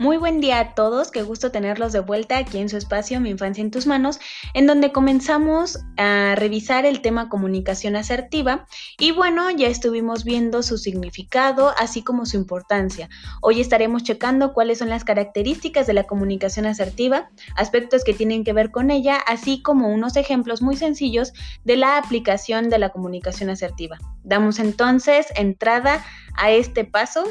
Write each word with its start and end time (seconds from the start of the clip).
Muy 0.00 0.16
buen 0.16 0.40
día 0.40 0.60
a 0.60 0.74
todos, 0.74 1.10
qué 1.10 1.22
gusto 1.22 1.50
tenerlos 1.50 1.92
de 1.92 1.98
vuelta 1.98 2.38
aquí 2.38 2.58
en 2.58 2.68
su 2.68 2.76
espacio 2.76 3.18
Mi 3.18 3.30
Infancia 3.30 3.62
en 3.62 3.72
tus 3.72 3.88
manos, 3.88 4.20
en 4.54 4.68
donde 4.68 4.92
comenzamos 4.92 5.80
a 5.96 6.36
revisar 6.36 6.86
el 6.86 7.02
tema 7.02 7.28
comunicación 7.28 7.96
asertiva 7.96 8.68
y 8.96 9.10
bueno, 9.10 9.50
ya 9.50 9.66
estuvimos 9.66 10.22
viendo 10.22 10.62
su 10.62 10.78
significado 10.78 11.74
así 11.76 12.04
como 12.04 12.26
su 12.26 12.36
importancia. 12.36 13.08
Hoy 13.42 13.60
estaremos 13.60 14.04
checando 14.04 14.52
cuáles 14.52 14.78
son 14.78 14.88
las 14.88 15.02
características 15.02 15.88
de 15.88 15.94
la 15.94 16.04
comunicación 16.04 16.66
asertiva, 16.66 17.28
aspectos 17.56 18.04
que 18.04 18.14
tienen 18.14 18.44
que 18.44 18.52
ver 18.52 18.70
con 18.70 18.92
ella, 18.92 19.16
así 19.16 19.62
como 19.62 19.88
unos 19.88 20.14
ejemplos 20.16 20.62
muy 20.62 20.76
sencillos 20.76 21.32
de 21.64 21.76
la 21.76 21.98
aplicación 21.98 22.70
de 22.70 22.78
la 22.78 22.90
comunicación 22.90 23.50
asertiva. 23.50 23.98
Damos 24.22 24.60
entonces 24.60 25.26
entrada 25.34 26.04
a 26.36 26.52
este 26.52 26.84
paso 26.84 27.24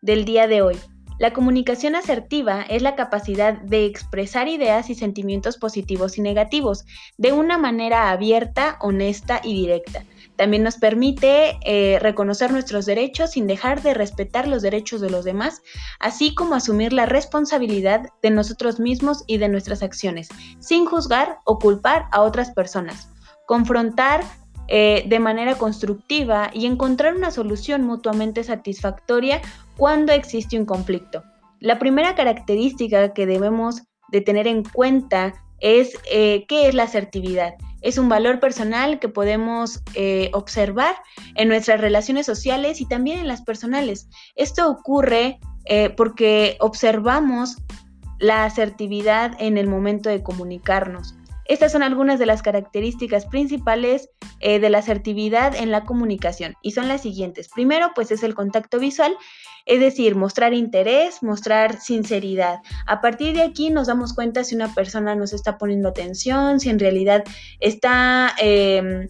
del 0.00 0.24
día 0.24 0.46
de 0.46 0.62
hoy. 0.62 0.78
La 1.18 1.32
comunicación 1.32 1.94
asertiva 1.94 2.62
es 2.62 2.82
la 2.82 2.94
capacidad 2.94 3.54
de 3.54 3.86
expresar 3.86 4.48
ideas 4.48 4.90
y 4.90 4.94
sentimientos 4.94 5.56
positivos 5.56 6.18
y 6.18 6.20
negativos 6.20 6.84
de 7.16 7.32
una 7.32 7.56
manera 7.56 8.10
abierta, 8.10 8.76
honesta 8.80 9.40
y 9.42 9.54
directa. 9.54 10.04
También 10.36 10.62
nos 10.62 10.76
permite 10.76 11.58
eh, 11.64 11.98
reconocer 12.00 12.52
nuestros 12.52 12.84
derechos 12.84 13.30
sin 13.30 13.46
dejar 13.46 13.82
de 13.82 13.94
respetar 13.94 14.46
los 14.46 14.60
derechos 14.60 15.00
de 15.00 15.08
los 15.08 15.24
demás, 15.24 15.62
así 15.98 16.34
como 16.34 16.54
asumir 16.54 16.92
la 16.92 17.06
responsabilidad 17.06 18.10
de 18.22 18.30
nosotros 18.30 18.78
mismos 18.78 19.24
y 19.26 19.38
de 19.38 19.48
nuestras 19.48 19.82
acciones, 19.82 20.28
sin 20.58 20.84
juzgar 20.84 21.38
o 21.44 21.58
culpar 21.58 22.08
a 22.12 22.20
otras 22.20 22.50
personas. 22.50 23.08
Confrontar 23.46 24.22
eh, 24.68 25.04
de 25.06 25.20
manera 25.20 25.56
constructiva 25.56 26.50
y 26.52 26.66
encontrar 26.66 27.14
una 27.14 27.30
solución 27.30 27.84
mutuamente 27.84 28.42
satisfactoria 28.42 29.40
cuando 29.76 30.12
existe 30.12 30.58
un 30.58 30.64
conflicto. 30.64 31.22
La 31.60 31.78
primera 31.78 32.14
característica 32.14 33.12
que 33.12 33.26
debemos 33.26 33.82
de 34.10 34.20
tener 34.20 34.46
en 34.46 34.62
cuenta 34.62 35.34
es 35.60 35.98
eh, 36.10 36.44
qué 36.48 36.68
es 36.68 36.74
la 36.74 36.84
asertividad. 36.84 37.54
Es 37.80 37.98
un 37.98 38.08
valor 38.08 38.40
personal 38.40 38.98
que 38.98 39.08
podemos 39.08 39.82
eh, 39.94 40.30
observar 40.32 40.96
en 41.34 41.48
nuestras 41.48 41.80
relaciones 41.80 42.26
sociales 42.26 42.80
y 42.80 42.86
también 42.86 43.20
en 43.20 43.28
las 43.28 43.42
personales. 43.42 44.08
Esto 44.34 44.68
ocurre 44.68 45.38
porque 45.96 46.56
observamos 46.60 47.56
la 48.20 48.44
asertividad 48.44 49.32
en 49.40 49.58
el 49.58 49.66
momento 49.66 50.08
de 50.08 50.22
comunicarnos. 50.22 51.15
Estas 51.48 51.72
son 51.72 51.82
algunas 51.82 52.18
de 52.18 52.26
las 52.26 52.42
características 52.42 53.26
principales 53.26 54.10
eh, 54.40 54.58
de 54.58 54.70
la 54.70 54.78
asertividad 54.78 55.54
en 55.54 55.70
la 55.70 55.84
comunicación 55.84 56.54
y 56.62 56.72
son 56.72 56.88
las 56.88 57.02
siguientes. 57.02 57.48
Primero, 57.48 57.92
pues 57.94 58.10
es 58.10 58.22
el 58.22 58.34
contacto 58.34 58.78
visual, 58.78 59.16
es 59.64 59.80
decir, 59.80 60.14
mostrar 60.16 60.54
interés, 60.54 61.22
mostrar 61.22 61.80
sinceridad. 61.80 62.60
A 62.86 63.00
partir 63.00 63.34
de 63.34 63.42
aquí 63.42 63.70
nos 63.70 63.86
damos 63.86 64.14
cuenta 64.14 64.44
si 64.44 64.54
una 64.54 64.74
persona 64.74 65.14
nos 65.14 65.32
está 65.32 65.58
poniendo 65.58 65.88
atención, 65.88 66.60
si 66.60 66.70
en 66.70 66.78
realidad 66.78 67.24
está... 67.60 68.34
Em, 68.38 69.08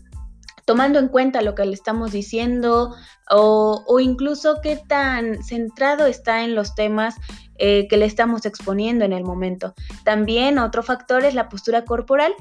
tomando 0.65 0.99
en 0.99 1.07
cuenta 1.07 1.43
lo 1.43 1.55
que 1.55 1.65
le 1.65 1.75
estamos 1.75 2.11
diciendo 2.11 2.93
o, 3.31 3.85
o, 3.87 4.01
incluso 4.01 4.61
qué 4.61 4.77
tan 4.77 5.43
centrado 5.45 6.07
está 6.07 6.43
en 6.43 6.57
los 6.57 6.75
temas 6.75 7.15
eh, 7.59 7.87
que 7.89 7.97
le 7.97 8.05
estamos 8.05 8.47
exponiendo 8.47 9.05
en 9.05 9.13
el 9.13 9.25
momento. 9.25 9.75
También 10.05 10.59
otro 10.59 10.83
factor 10.83 11.25
es 11.25 11.35
la 11.35 11.49
postura 11.49 11.85
corporal. 11.85 12.35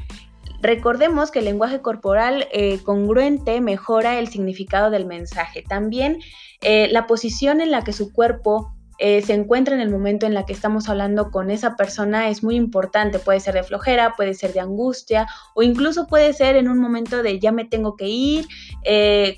Recordemos 0.61 1.31
que 1.31 1.39
el 1.39 1.45
lenguaje 1.45 1.81
corporal 1.81 2.47
eh, 2.51 2.79
congruente 2.83 3.61
mejora 3.61 4.19
el 4.19 4.27
significado 4.27 4.89
del 4.89 5.05
mensaje. 5.05 5.63
También 5.63 6.19
eh, 6.61 6.87
la 6.91 7.07
posición 7.07 7.61
en 7.61 7.71
la 7.71 7.83
que 7.83 7.93
su 7.93 8.11
cuerpo 8.11 8.74
se 8.97 9.33
encuentra 9.33 9.75
en 9.75 9.81
el 9.81 9.89
momento 9.89 10.25
en 10.25 10.33
la 10.33 10.45
que 10.45 10.53
estamos 10.53 10.87
hablando 10.89 11.31
con 11.31 11.51
esa 11.51 11.75
persona 11.75 12.29
es 12.29 12.43
muy 12.43 12.55
importante. 12.55 13.19
Puede 13.19 13.39
ser 13.39 13.55
de 13.55 13.63
flojera, 13.63 14.13
puede 14.15 14.33
ser 14.33 14.53
de 14.53 14.61
angustia 14.61 15.27
o 15.53 15.63
incluso 15.63 16.07
puede 16.07 16.33
ser 16.33 16.55
en 16.55 16.69
un 16.69 16.79
momento 16.79 17.21
de 17.21 17.39
ya 17.39 17.51
me 17.51 17.65
tengo 17.65 17.95
que 17.95 18.07
ir, 18.07 18.47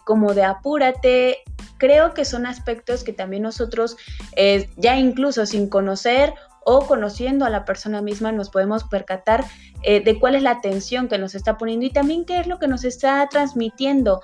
como 0.06 0.34
de 0.34 0.44
apúrate, 0.44 1.44
creo 1.78 2.14
que 2.14 2.26
son 2.26 2.46
aspectos 2.46 3.04
que 3.04 3.14
también 3.14 3.44
nosotros, 3.44 3.98
eh, 4.36 4.70
ya 4.76 4.98
incluso 4.98 5.46
sin 5.46 5.70
conocer 5.70 6.34
o 6.66 6.86
conociendo 6.86 7.46
a 7.46 7.50
la 7.50 7.64
persona 7.64 8.02
misma, 8.02 8.32
nos 8.32 8.50
podemos 8.50 8.84
percatar 8.84 9.46
eh, 9.84 10.02
de 10.02 10.20
cuál 10.20 10.36
es 10.36 10.44
la 10.44 10.52
atención 10.52 11.08
que 11.08 11.18
nos 11.18 11.34
está 11.34 11.58
poniendo 11.58 11.86
y 11.86 11.92
también 11.92 12.26
qué 12.26 12.40
es 12.40 12.48
lo 12.48 12.60
que 12.60 12.68
nos 12.68 12.84
está 12.84 13.28
transmitiendo. 13.30 14.22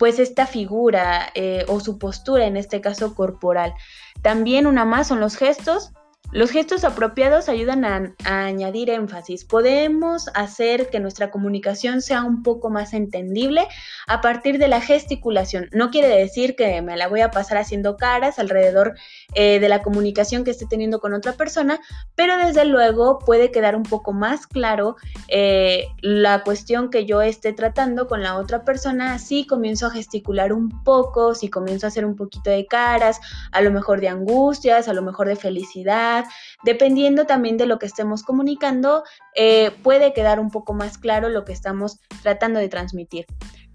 Pues 0.00 0.18
esta 0.18 0.46
figura 0.46 1.28
eh, 1.34 1.66
o 1.68 1.78
su 1.78 1.98
postura, 1.98 2.46
en 2.46 2.56
este 2.56 2.80
caso 2.80 3.14
corporal. 3.14 3.74
También 4.22 4.66
una 4.66 4.86
más 4.86 5.08
son 5.08 5.20
los 5.20 5.36
gestos, 5.36 5.92
los 6.32 6.50
gestos 6.50 6.84
apropiados 6.84 7.48
ayudan 7.48 7.84
a, 7.84 8.14
añadir 8.24 8.90
énfasis. 8.90 9.44
Podemos 9.44 10.28
hacer 10.34 10.88
que 10.90 11.00
nuestra 11.00 11.30
comunicación 11.30 12.02
sea 12.02 12.22
un 12.22 12.42
poco 12.42 12.70
más 12.70 12.94
entendible 12.94 13.66
a 14.06 14.20
partir 14.20 14.58
de 14.58 14.68
la 14.68 14.80
gesticulación. 14.80 15.68
No 15.72 15.90
quiere 15.90 16.08
decir 16.08 16.54
que 16.54 16.80
me 16.82 16.96
la 16.96 17.08
voy 17.08 17.20
a 17.20 17.30
pasar 17.30 17.58
haciendo 17.58 17.96
caras 17.96 18.38
alrededor 18.38 18.94
eh, 19.34 19.58
de 19.58 19.68
la 19.68 19.82
comunicación 19.82 20.44
que 20.44 20.52
esté 20.52 20.66
teniendo 20.66 21.00
con 21.00 21.14
otra 21.14 21.32
persona, 21.32 21.80
pero 22.14 22.36
desde 22.36 22.64
luego 22.64 23.18
puede 23.18 23.50
quedar 23.50 23.74
un 23.74 23.82
poco 23.82 24.12
más 24.12 24.46
claro 24.46 24.96
eh, 25.28 25.86
la 26.00 26.44
cuestión 26.44 26.90
que 26.90 27.06
yo 27.06 27.22
esté 27.22 27.52
tratando 27.52 28.06
con 28.06 28.22
la 28.22 28.36
otra 28.36 28.64
persona 28.64 29.18
si 29.18 29.46
comienzo 29.46 29.86
a 29.86 29.90
gesticular 29.90 30.52
un 30.52 30.84
poco, 30.84 31.34
si 31.34 31.48
comienzo 31.50 31.86
a 31.86 31.88
hacer 31.88 32.04
un 32.04 32.14
poquito 32.14 32.50
de 32.50 32.66
caras, 32.66 33.20
a 33.50 33.60
lo 33.60 33.70
mejor 33.70 34.00
de 34.00 34.08
angustias, 34.08 34.88
a 34.88 34.92
lo 34.92 35.02
mejor 35.02 35.26
de 35.26 35.36
felicidad 35.36 36.19
dependiendo 36.64 37.26
también 37.26 37.56
de 37.56 37.66
lo 37.66 37.78
que 37.78 37.86
estemos 37.86 38.22
comunicando, 38.22 39.04
eh, 39.34 39.70
puede 39.82 40.12
quedar 40.12 40.40
un 40.40 40.50
poco 40.50 40.74
más 40.74 40.98
claro 40.98 41.28
lo 41.28 41.44
que 41.44 41.52
estamos 41.52 42.00
tratando 42.22 42.58
de 42.60 42.68
transmitir. 42.68 43.26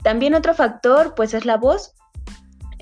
También 0.04 0.36
otro 0.36 0.54
factor, 0.54 1.16
pues 1.16 1.34
es 1.34 1.46
la 1.46 1.58
voz. 1.58 1.94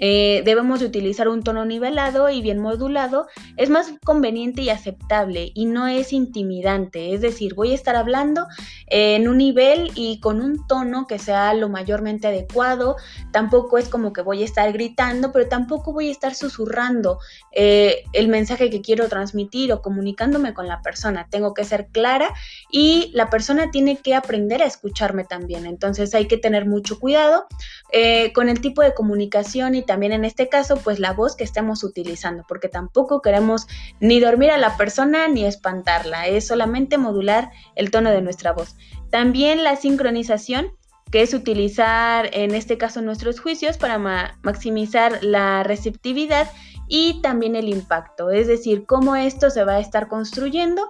Eh, 0.05 0.41
debemos 0.43 0.81
de 0.81 0.87
utilizar 0.87 1.29
un 1.29 1.43
tono 1.43 1.63
nivelado 1.63 2.29
y 2.29 2.41
bien 2.41 2.59
modulado, 2.59 3.27
es 3.55 3.69
más 3.69 3.93
conveniente 4.03 4.61
y 4.61 4.69
aceptable 4.69 5.53
y 5.55 5.63
no 5.63 5.87
es 5.87 6.11
intimidante, 6.11 7.13
es 7.13 7.21
decir, 7.21 7.53
voy 7.53 7.71
a 7.71 7.75
estar 7.75 7.95
hablando 7.95 8.45
en 8.87 9.29
un 9.29 9.37
nivel 9.37 9.91
y 9.95 10.19
con 10.19 10.41
un 10.41 10.67
tono 10.67 11.07
que 11.07 11.19
sea 11.19 11.53
lo 11.53 11.69
mayormente 11.69 12.27
adecuado, 12.27 12.97
tampoco 13.31 13.77
es 13.77 13.87
como 13.87 14.11
que 14.11 14.21
voy 14.21 14.41
a 14.41 14.45
estar 14.45 14.73
gritando, 14.73 15.31
pero 15.31 15.47
tampoco 15.47 15.93
voy 15.93 16.09
a 16.09 16.11
estar 16.11 16.35
susurrando 16.35 17.19
eh, 17.53 18.03
el 18.11 18.27
mensaje 18.27 18.69
que 18.69 18.81
quiero 18.81 19.07
transmitir 19.07 19.71
o 19.71 19.81
comunicándome 19.81 20.53
con 20.53 20.67
la 20.67 20.81
persona, 20.81 21.27
tengo 21.29 21.53
que 21.53 21.63
ser 21.63 21.87
clara 21.93 22.27
y 22.69 23.09
la 23.13 23.29
persona 23.29 23.71
tiene 23.71 23.95
que 23.95 24.15
aprender 24.15 24.63
a 24.63 24.65
escucharme 24.65 25.23
también, 25.23 25.65
entonces 25.65 26.13
hay 26.13 26.27
que 26.27 26.35
tener 26.35 26.65
mucho 26.65 26.99
cuidado 26.99 27.45
eh, 27.93 28.33
con 28.33 28.49
el 28.49 28.59
tipo 28.59 28.81
de 28.81 28.93
comunicación 28.93 29.75
y 29.75 29.81
también 29.81 29.92
en 30.01 30.25
este 30.25 30.49
caso 30.49 30.77
pues 30.77 30.99
la 30.99 31.13
voz 31.13 31.35
que 31.35 31.43
estemos 31.43 31.83
utilizando, 31.83 32.43
porque 32.47 32.69
tampoco 32.69 33.21
queremos 33.21 33.67
ni 33.99 34.19
dormir 34.19 34.51
a 34.51 34.57
la 34.57 34.77
persona 34.77 35.27
ni 35.27 35.45
espantarla, 35.45 36.27
es 36.27 36.47
solamente 36.47 36.97
modular 36.97 37.51
el 37.75 37.91
tono 37.91 38.09
de 38.11 38.21
nuestra 38.21 38.53
voz. 38.53 38.75
También 39.11 39.63
la 39.63 39.75
sincronización 39.75 40.71
que 41.11 41.21
es 41.21 41.35
utilizar 41.35 42.29
en 42.33 42.55
este 42.55 42.79
caso 42.79 43.01
nuestros 43.03 43.39
juicios 43.39 43.77
para 43.77 43.99
maximizar 44.41 45.23
la 45.23 45.61
receptividad 45.61 46.49
y 46.87 47.21
también 47.21 47.55
el 47.55 47.69
impacto, 47.69 48.31
es 48.31 48.47
decir, 48.47 48.85
cómo 48.85 49.15
esto 49.15 49.49
se 49.49 49.63
va 49.63 49.73
a 49.73 49.79
estar 49.79 50.07
construyendo 50.07 50.89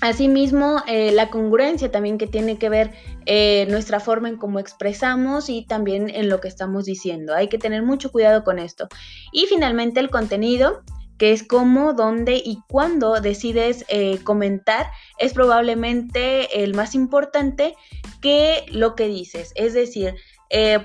Asimismo, 0.00 0.82
eh, 0.86 1.10
la 1.10 1.28
congruencia 1.28 1.90
también 1.90 2.18
que 2.18 2.28
tiene 2.28 2.56
que 2.56 2.68
ver 2.68 2.92
eh, 3.26 3.66
nuestra 3.68 3.98
forma 3.98 4.28
en 4.28 4.36
cómo 4.36 4.60
expresamos 4.60 5.48
y 5.48 5.66
también 5.66 6.08
en 6.08 6.28
lo 6.28 6.40
que 6.40 6.46
estamos 6.46 6.84
diciendo. 6.84 7.34
Hay 7.34 7.48
que 7.48 7.58
tener 7.58 7.82
mucho 7.82 8.12
cuidado 8.12 8.44
con 8.44 8.60
esto. 8.60 8.88
Y 9.32 9.46
finalmente 9.46 9.98
el 9.98 10.08
contenido, 10.08 10.82
que 11.18 11.32
es 11.32 11.42
cómo, 11.42 11.94
dónde 11.94 12.36
y 12.36 12.60
cuándo 12.68 13.20
decides 13.20 13.84
eh, 13.88 14.20
comentar, 14.22 14.86
es 15.18 15.34
probablemente 15.34 16.62
el 16.62 16.74
más 16.74 16.94
importante 16.94 17.74
que 18.22 18.66
lo 18.70 18.94
que 18.94 19.08
dices. 19.08 19.50
Es 19.56 19.74
decir, 19.74 20.14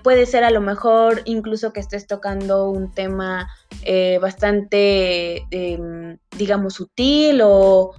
puede 0.03 0.25
ser 0.25 0.43
a 0.43 0.49
lo 0.49 0.59
mejor 0.59 1.21
incluso 1.23 1.71
que 1.71 1.79
estés 1.79 2.05
tocando 2.05 2.69
un 2.69 2.91
tema 2.91 3.47
bastante, 4.19 5.45
em, 5.51 6.17
digamos, 6.37 6.73
sutil 6.73 7.39
o 7.43 7.93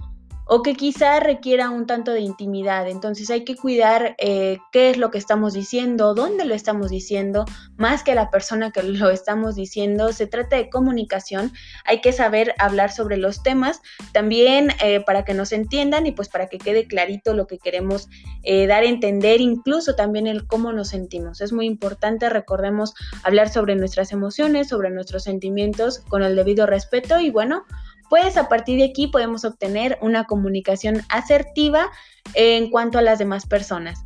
o 0.45 0.61
que 0.61 0.75
quizá 0.75 1.19
requiera 1.19 1.69
un 1.69 1.87
tanto 1.87 2.11
de 2.11 2.21
intimidad. 2.21 2.87
Entonces 2.87 3.29
hay 3.29 3.43
que 3.43 3.55
cuidar 3.55 4.15
eh, 4.19 4.59
qué 4.71 4.91
es 4.91 4.97
lo 4.97 5.11
que 5.11 5.17
estamos 5.17 5.53
diciendo, 5.53 6.13
dónde 6.13 6.45
lo 6.45 6.53
estamos 6.53 6.89
diciendo, 6.89 7.45
más 7.77 8.03
que 8.03 8.15
la 8.15 8.29
persona 8.29 8.71
que 8.71 8.83
lo 8.83 9.09
estamos 9.09 9.55
diciendo. 9.55 10.13
Se 10.13 10.27
trata 10.27 10.55
de 10.55 10.69
comunicación, 10.69 11.51
hay 11.83 12.01
que 12.01 12.11
saber 12.11 12.53
hablar 12.59 12.91
sobre 12.91 13.17
los 13.17 13.43
temas 13.43 13.81
también 14.11 14.69
eh, 14.83 15.01
para 15.01 15.25
que 15.25 15.33
nos 15.33 15.51
entiendan 15.51 16.05
y 16.05 16.11
pues 16.11 16.29
para 16.29 16.47
que 16.47 16.59
quede 16.59 16.87
clarito 16.87 17.33
lo 17.33 17.47
que 17.47 17.57
queremos 17.57 18.07
eh, 18.43 18.67
dar 18.67 18.83
a 18.83 18.87
entender, 18.87 19.41
incluso 19.41 19.95
también 19.95 20.27
el 20.27 20.45
cómo 20.45 20.71
nos 20.71 20.89
sentimos. 20.89 21.41
Es 21.41 21.53
muy 21.53 21.65
importante, 21.65 22.29
recordemos, 22.29 22.93
hablar 23.23 23.49
sobre 23.49 23.75
nuestras 23.75 24.11
emociones, 24.11 24.69
sobre 24.69 24.91
nuestros 24.91 25.23
sentimientos 25.23 25.99
con 26.07 26.23
el 26.23 26.35
debido 26.35 26.67
respeto 26.67 27.19
y 27.19 27.31
bueno, 27.31 27.65
pues 28.09 28.37
a 28.37 28.49
partir 28.49 28.77
de 28.77 28.85
aquí 28.85 29.07
podemos 29.07 29.45
obtener 29.45 29.97
una 30.01 30.25
comunicación 30.25 31.01
asertiva 31.09 31.89
en 32.33 32.69
cuanto 32.69 32.97
a 32.97 33.01
las 33.01 33.19
demás 33.19 33.45
personas. 33.45 34.05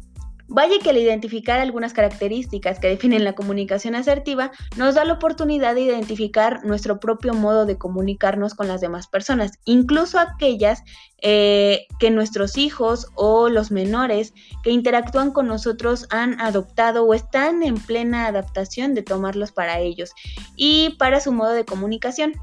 Vaya 0.52 0.80
que 0.82 0.90
al 0.90 0.98
identificar 0.98 1.60
algunas 1.60 1.94
características 1.94 2.80
que 2.80 2.88
definen 2.88 3.24
la 3.24 3.34
comunicación 3.34 3.94
asertiva, 3.94 4.50
nos 4.78 4.96
da 4.96 5.06
la 5.06 5.14
oportunidad 5.14 5.76
de 5.76 5.82
identificar 5.82 6.66
nuestro 6.66 7.00
propio 7.00 7.36
modo 7.36 7.68
de 7.68 7.78
comunicarnos 7.78 8.56
con 8.56 8.68
las 8.68 8.82
demás 8.82 9.06
personas, 9.06 9.52
incluso 9.66 10.18
aquellas 10.18 10.82
eh, 11.22 11.86
que 12.00 12.10
nuestros 12.10 12.58
hijos 12.58 13.06
o 13.14 13.48
los 13.50 13.70
menores 13.70 14.34
que 14.64 14.72
interactúan 14.72 15.30
con 15.32 15.46
nosotros 15.46 16.08
han 16.10 16.42
adoptado 16.42 17.04
o 17.04 17.14
están 17.14 17.62
en 17.62 17.76
plena 17.76 18.26
adaptación 18.26 18.96
de 18.96 19.04
tomarlos 19.04 19.52
para 19.52 19.80
ellos 19.80 20.14
y 20.56 20.96
para 20.98 21.20
su 21.20 21.32
modo 21.32 21.52
de 21.52 21.66
comunicación 21.66 22.34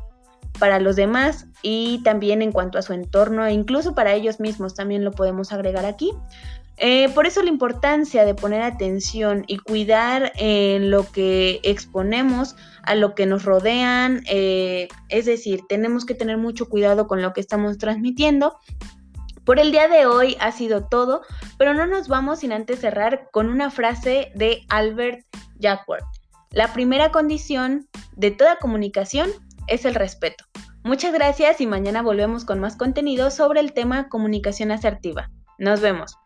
para 0.58 0.80
los 0.80 0.96
demás 0.96 1.46
y 1.62 2.02
también 2.02 2.42
en 2.42 2.52
cuanto 2.52 2.78
a 2.78 2.82
su 2.82 2.92
entorno 2.92 3.44
e 3.46 3.52
incluso 3.52 3.94
para 3.94 4.14
ellos 4.14 4.40
mismos 4.40 4.74
también 4.74 5.04
lo 5.04 5.12
podemos 5.12 5.52
agregar 5.52 5.84
aquí. 5.84 6.12
Eh, 6.78 7.08
por 7.14 7.26
eso 7.26 7.42
la 7.42 7.48
importancia 7.48 8.24
de 8.24 8.34
poner 8.34 8.60
atención 8.60 9.44
y 9.46 9.56
cuidar 9.58 10.32
en 10.36 10.90
lo 10.90 11.10
que 11.10 11.60
exponemos 11.62 12.54
a 12.82 12.94
lo 12.94 13.14
que 13.14 13.24
nos 13.24 13.44
rodean, 13.44 14.22
eh, 14.26 14.88
es 15.08 15.24
decir, 15.24 15.62
tenemos 15.68 16.04
que 16.04 16.14
tener 16.14 16.36
mucho 16.36 16.68
cuidado 16.68 17.06
con 17.06 17.22
lo 17.22 17.32
que 17.32 17.40
estamos 17.40 17.78
transmitiendo. 17.78 18.58
Por 19.44 19.58
el 19.58 19.72
día 19.72 19.88
de 19.88 20.06
hoy 20.06 20.36
ha 20.40 20.52
sido 20.52 20.84
todo, 20.84 21.22
pero 21.56 21.72
no 21.72 21.86
nos 21.86 22.08
vamos 22.08 22.40
sin 22.40 22.52
antes 22.52 22.80
cerrar 22.80 23.30
con 23.32 23.48
una 23.48 23.70
frase 23.70 24.32
de 24.34 24.66
Albert 24.68 25.24
Jacquard. 25.58 26.04
La 26.50 26.72
primera 26.72 27.10
condición 27.10 27.88
de 28.16 28.32
toda 28.32 28.56
comunicación 28.56 29.30
es 29.66 29.84
el 29.84 29.94
respeto. 29.94 30.44
Muchas 30.86 31.12
gracias 31.12 31.60
y 31.60 31.66
mañana 31.66 32.00
volvemos 32.00 32.44
con 32.44 32.60
más 32.60 32.76
contenido 32.76 33.32
sobre 33.32 33.58
el 33.58 33.72
tema 33.72 34.08
comunicación 34.08 34.70
asertiva. 34.70 35.32
Nos 35.58 35.80
vemos. 35.80 36.16